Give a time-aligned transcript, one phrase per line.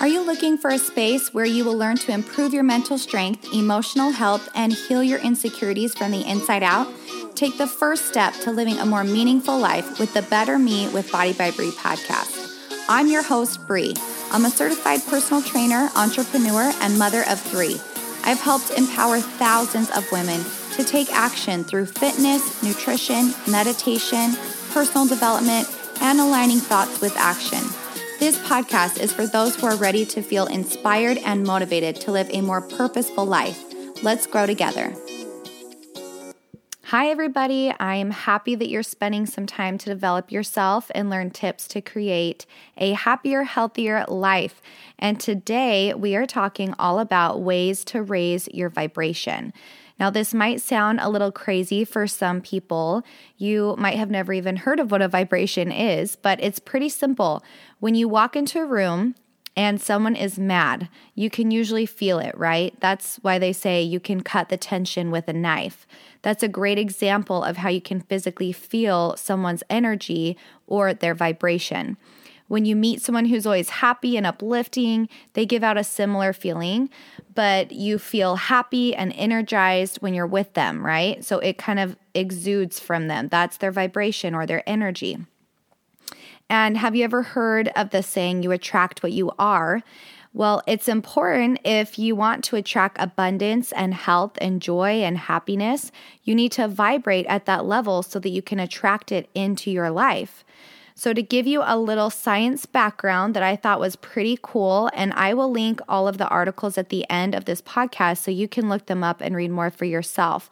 [0.00, 3.52] Are you looking for a space where you will learn to improve your mental strength,
[3.52, 6.88] emotional health, and heal your insecurities from the inside out?
[7.34, 11.12] Take the first step to living a more meaningful life with the Better Me with
[11.12, 12.64] Body by Bree podcast.
[12.88, 13.94] I'm your host, Bree.
[14.32, 17.78] I'm a certified personal trainer, entrepreneur, and mother of three.
[18.24, 20.42] I've helped empower thousands of women
[20.76, 24.32] to take action through fitness, nutrition, meditation,
[24.72, 25.68] personal development,
[26.00, 27.60] and aligning thoughts with action.
[28.20, 32.28] This podcast is for those who are ready to feel inspired and motivated to live
[32.30, 33.64] a more purposeful life.
[34.02, 34.94] Let's grow together.
[36.84, 37.72] Hi, everybody.
[37.80, 41.80] I am happy that you're spending some time to develop yourself and learn tips to
[41.80, 42.44] create
[42.76, 44.60] a happier, healthier life.
[44.98, 49.54] And today we are talking all about ways to raise your vibration.
[50.00, 53.04] Now, this might sound a little crazy for some people.
[53.36, 57.44] You might have never even heard of what a vibration is, but it's pretty simple.
[57.80, 59.14] When you walk into a room,
[59.56, 62.74] and someone is mad, you can usually feel it, right?
[62.80, 65.86] That's why they say you can cut the tension with a knife.
[66.22, 71.96] That's a great example of how you can physically feel someone's energy or their vibration.
[72.50, 76.90] When you meet someone who's always happy and uplifting, they give out a similar feeling,
[77.32, 81.24] but you feel happy and energized when you're with them, right?
[81.24, 83.28] So it kind of exudes from them.
[83.28, 85.18] That's their vibration or their energy.
[86.48, 89.84] And have you ever heard of the saying, you attract what you are?
[90.32, 95.92] Well, it's important if you want to attract abundance and health and joy and happiness,
[96.24, 99.90] you need to vibrate at that level so that you can attract it into your
[99.90, 100.44] life.
[101.00, 105.14] So, to give you a little science background that I thought was pretty cool, and
[105.14, 108.46] I will link all of the articles at the end of this podcast so you
[108.46, 110.50] can look them up and read more for yourself.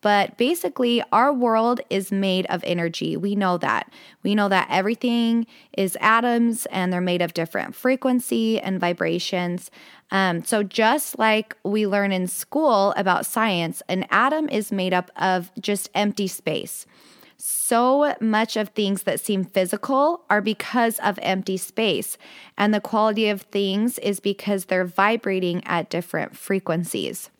[0.00, 3.16] But basically, our world is made of energy.
[3.16, 3.90] We know that.
[4.22, 9.68] We know that everything is atoms and they're made of different frequency and vibrations.
[10.12, 15.10] Um, so, just like we learn in school about science, an atom is made up
[15.16, 16.86] of just empty space
[17.38, 22.18] so much of things that seem physical are because of empty space.
[22.56, 27.30] And the quality of things is because they're vibrating at different frequencies.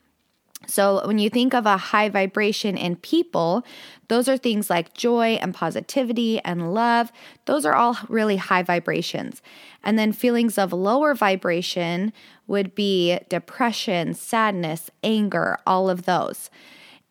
[0.67, 3.65] So, when you think of a high vibration in people,
[4.09, 7.13] those are things like joy and positivity and love.
[7.45, 9.41] Those are all really high vibrations.
[9.85, 12.13] And then feelings of lower vibration
[12.49, 16.51] would be depression, sadness, anger, all of those.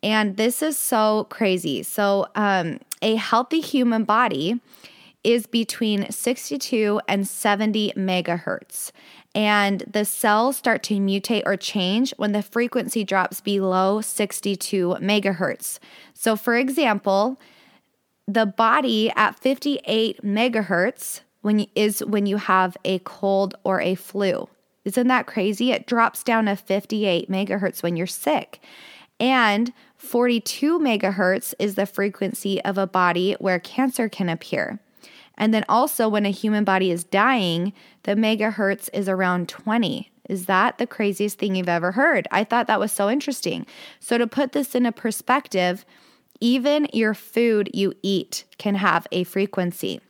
[0.02, 1.82] And this is so crazy.
[1.82, 4.60] So, um, a healthy human body
[5.24, 8.92] is between 62 and 70 megahertz.
[9.34, 15.78] And the cells start to mutate or change when the frequency drops below 62 megahertz.
[16.14, 17.38] So, for example,
[18.26, 23.94] the body at 58 megahertz when you, is when you have a cold or a
[23.94, 24.48] flu.
[24.84, 25.72] Isn't that crazy?
[25.72, 28.60] It drops down to 58 megahertz when you're sick.
[29.20, 34.78] And 42 megahertz is the frequency of a body where cancer can appear.
[35.36, 37.72] And then also, when a human body is dying,
[38.04, 40.10] the megahertz is around 20.
[40.28, 42.26] Is that the craziest thing you've ever heard?
[42.30, 43.66] I thought that was so interesting.
[44.00, 45.84] So, to put this in a perspective,
[46.40, 50.00] even your food you eat can have a frequency.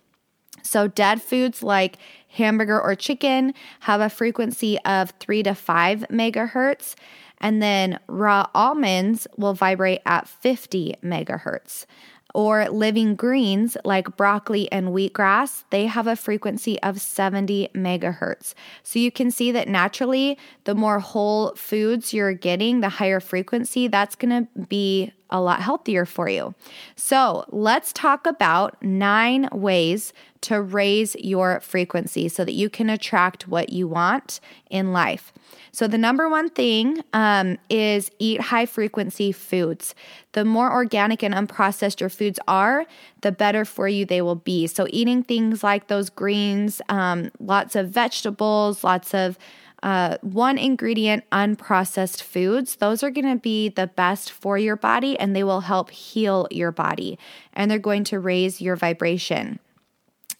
[0.62, 1.98] So, dead foods like
[2.28, 6.94] hamburger or chicken have a frequency of 3 to 5 megahertz.
[7.40, 11.86] And then raw almonds will vibrate at 50 megahertz.
[12.34, 18.52] Or living greens like broccoli and wheatgrass, they have a frequency of 70 megahertz.
[18.82, 23.88] So you can see that naturally, the more whole foods you're getting, the higher frequency,
[23.88, 26.54] that's gonna be a lot healthier for you.
[26.96, 30.12] So let's talk about nine ways
[30.42, 34.40] to raise your frequency so that you can attract what you want
[34.70, 35.32] in life.
[35.72, 39.94] So, the number one thing um, is eat high frequency foods.
[40.32, 42.86] The more organic and unprocessed your foods are,
[43.22, 44.66] the better for you they will be.
[44.66, 49.38] So, eating things like those greens, um, lots of vegetables, lots of
[49.82, 55.18] uh, one ingredient unprocessed foods, those are going to be the best for your body
[55.18, 57.18] and they will help heal your body
[57.52, 59.58] and they're going to raise your vibration.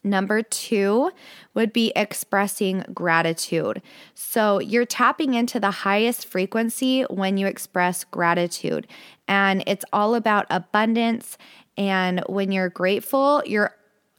[0.04, 1.10] Number two
[1.54, 3.82] would be expressing gratitude.
[4.14, 8.86] So you're tapping into the highest frequency when you express gratitude.
[9.26, 11.36] And it's all about abundance.
[11.76, 13.74] And when you're grateful, you're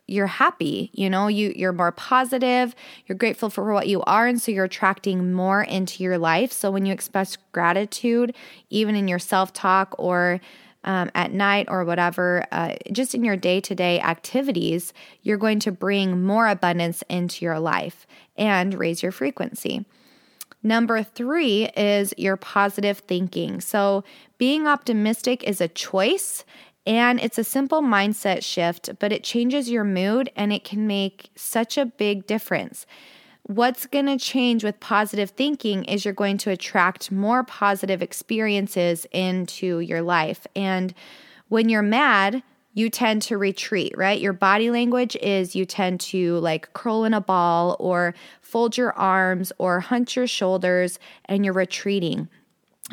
[0.09, 2.75] you're happy you know you you're more positive
[3.05, 6.71] you're grateful for what you are and so you're attracting more into your life so
[6.71, 8.35] when you express gratitude
[8.69, 10.39] even in your self-talk or
[10.83, 15.59] um, at night or whatever, uh, just in your day to day activities, you're going
[15.59, 18.07] to bring more abundance into your life
[18.37, 19.85] and raise your frequency.
[20.61, 23.61] Number three is your positive thinking.
[23.61, 24.03] So,
[24.37, 26.43] being optimistic is a choice
[26.89, 31.29] and it's a simple mindset shift, but it changes your mood and it can make
[31.35, 32.87] such a big difference.
[33.43, 39.05] What's going to change with positive thinking is you're going to attract more positive experiences
[39.11, 40.47] into your life.
[40.55, 40.95] And
[41.47, 42.41] when you're mad,
[42.73, 44.19] you tend to retreat, right?
[44.19, 48.93] Your body language is you tend to like curl in a ball or fold your
[48.93, 52.29] arms or hunch your shoulders and you're retreating.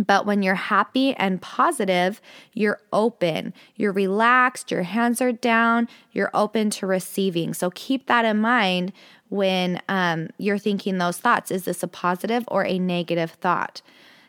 [0.04, 2.20] But when you're happy and positive,
[2.52, 7.54] you're open, you're relaxed, your hands are down, you're open to receiving.
[7.54, 8.93] So keep that in mind
[9.28, 11.50] when um, you're thinking those thoughts.
[11.50, 13.82] Is this a positive or a negative thought?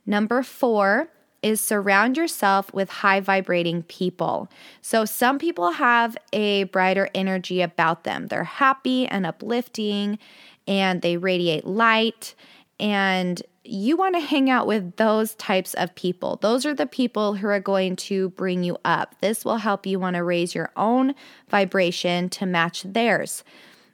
[0.05, 1.09] Number four
[1.43, 4.49] is surround yourself with high vibrating people.
[4.81, 8.27] So, some people have a brighter energy about them.
[8.27, 10.17] They're happy and uplifting
[10.67, 12.33] and they radiate light.
[12.79, 16.37] And you want to hang out with those types of people.
[16.41, 19.15] Those are the people who are going to bring you up.
[19.21, 21.15] This will help you want to raise your own
[21.49, 23.43] vibration to match theirs.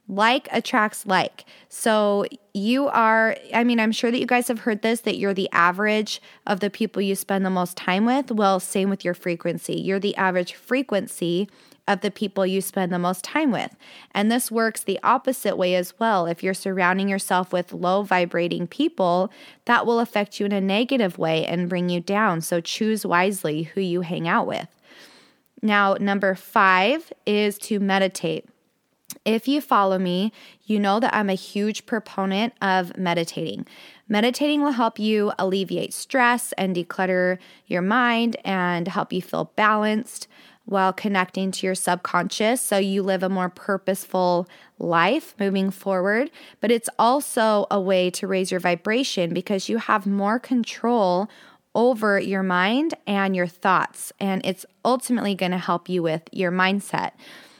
[0.06, 1.46] Like attracts like.
[1.70, 5.32] So you are, I mean, I'm sure that you guys have heard this that you're
[5.32, 8.30] the average of the people you spend the most time with.
[8.30, 9.80] Well, same with your frequency.
[9.80, 11.48] You're the average frequency
[11.86, 13.76] of the people you spend the most time with.
[14.12, 16.26] And this works the opposite way as well.
[16.26, 19.30] If you're surrounding yourself with low vibrating people,
[19.66, 22.40] that will affect you in a negative way and bring you down.
[22.40, 24.68] So choose wisely who you hang out with.
[25.62, 28.46] Now, number five is to meditate.
[29.24, 30.32] If you follow me,
[30.64, 33.66] you know that I'm a huge proponent of meditating.
[34.08, 40.28] Meditating will help you alleviate stress and declutter your mind and help you feel balanced
[40.64, 46.30] while connecting to your subconscious so you live a more purposeful life moving forward.
[46.60, 51.28] But it's also a way to raise your vibration because you have more control
[51.74, 54.12] over your mind and your thoughts.
[54.20, 57.12] And it's ultimately going to help you with your mindset.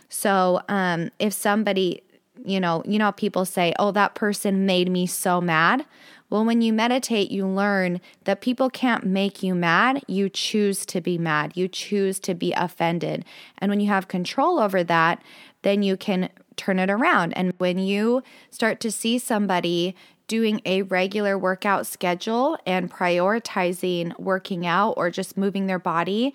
[0.09, 2.04] So um, if somebody,
[2.44, 5.85] you know, you know, people say, oh, that person made me so mad.
[6.31, 10.02] Well, when you meditate, you learn that people can't make you mad.
[10.06, 11.56] You choose to be mad.
[11.56, 13.25] You choose to be offended.
[13.58, 15.23] And when you have control over that,
[15.62, 17.32] then you can turn it around.
[17.35, 19.94] And when you start to see somebody
[20.26, 26.35] doing a regular workout schedule and prioritizing working out or just moving their body,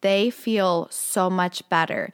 [0.00, 2.12] they feel so much better.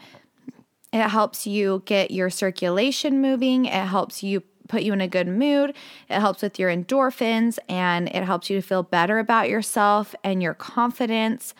[0.92, 3.66] It helps you get your circulation moving.
[3.66, 5.74] It helps you put you in a good mood.
[6.08, 10.42] It helps with your endorphins and it helps you to feel better about yourself and
[10.42, 11.54] your confidence.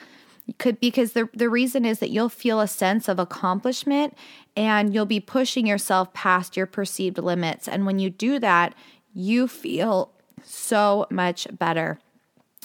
[0.59, 4.17] Could because the the reason is that you'll feel a sense of accomplishment
[4.57, 7.69] and you'll be pushing yourself past your perceived limits.
[7.69, 8.75] And when you do that,
[9.15, 10.13] you feel
[10.43, 12.01] so much better.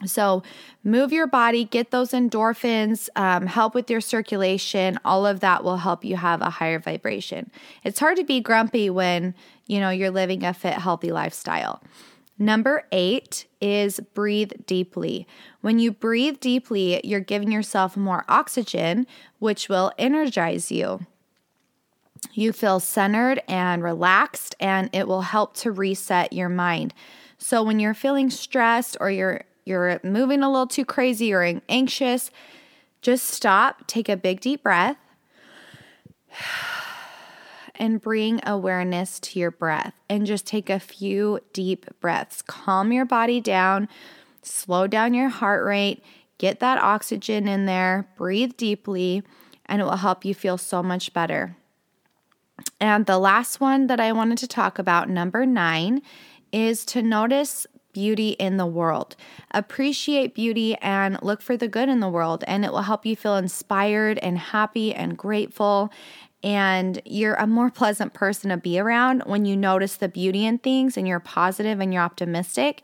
[0.03, 0.43] So,
[0.83, 4.99] move your body, get those endorphins, um, help with your circulation.
[5.05, 7.49] All of that will help you have a higher vibration.
[7.81, 9.33] It's hard to be grumpy when
[9.67, 11.81] you know you're living a fit, healthy lifestyle.
[12.37, 15.25] Number eight is breathe deeply.
[15.61, 19.07] When you breathe deeply, you're giving yourself more oxygen,
[19.39, 21.05] which will energize you.
[22.33, 26.93] You feel centered and relaxed, and it will help to reset your mind.
[27.37, 32.31] So, when you're feeling stressed or you're you're moving a little too crazy or anxious,
[33.01, 34.97] just stop, take a big deep breath,
[37.75, 39.93] and bring awareness to your breath.
[40.09, 42.41] And just take a few deep breaths.
[42.41, 43.89] Calm your body down,
[44.43, 46.03] slow down your heart rate,
[46.37, 49.23] get that oxygen in there, breathe deeply,
[49.65, 51.57] and it will help you feel so much better.
[52.79, 56.01] And the last one that I wanted to talk about, number nine,
[56.51, 59.15] is to notice beauty in the world.
[59.51, 63.15] Appreciate beauty and look for the good in the world, and it will help you
[63.15, 65.93] feel inspired and happy and grateful.
[66.43, 70.57] And you're a more pleasant person to be around when you notice the beauty in
[70.57, 72.81] things and you're positive and you're optimistic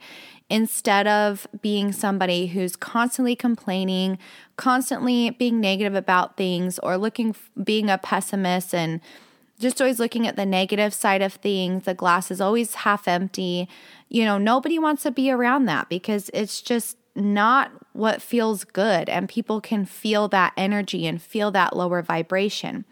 [0.48, 4.18] instead of being somebody who's constantly complaining,
[4.56, 9.02] constantly being negative about things, or looking, being a pessimist and
[9.62, 11.84] just always looking at the negative side of things.
[11.84, 13.68] The glass is always half empty.
[14.12, 19.08] You know, nobody wants to be around that because it's just not what feels good.
[19.08, 22.84] And people can feel that energy and feel that lower vibration.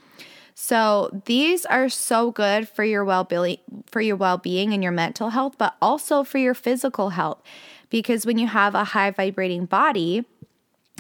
[0.54, 5.56] So these are so good for your well-being for your well-being and your mental health,
[5.58, 7.42] but also for your physical health.
[7.90, 10.24] Because when you have a high vibrating body,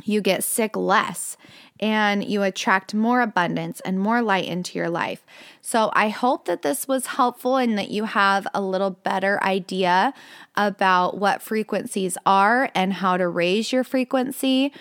[0.04, 1.38] you get sick less
[1.80, 5.24] and you attract more abundance and more light into your life.
[5.60, 10.14] So, I hope that this was helpful and that you have a little better idea
[10.56, 14.72] about what frequencies are and how to raise your frequency.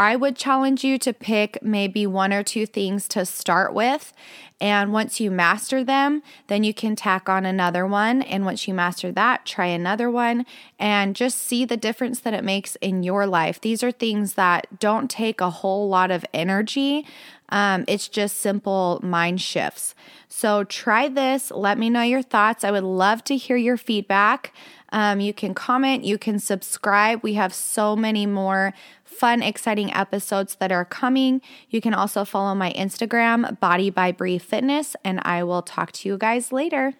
[0.00, 4.14] I would challenge you to pick maybe one or two things to start with.
[4.58, 8.22] And once you master them, then you can tack on another one.
[8.22, 10.46] And once you master that, try another one
[10.78, 13.60] and just see the difference that it makes in your life.
[13.60, 17.06] These are things that don't take a whole lot of energy.
[17.50, 19.94] Um, it's just simple mind shifts.
[20.28, 21.50] So try this.
[21.50, 22.64] Let me know your thoughts.
[22.64, 24.54] I would love to hear your feedback.
[24.92, 27.22] Um, you can comment, you can subscribe.
[27.22, 31.42] We have so many more fun, exciting episodes that are coming.
[31.68, 36.08] You can also follow my Instagram, Body by Bree Fitness, and I will talk to
[36.08, 36.94] you guys later.